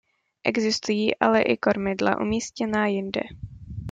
Existují 0.43 1.15
ale 1.19 1.41
i 1.41 1.57
kormidla 1.57 2.17
umístěná 2.21 2.87
jinde. 2.87 3.21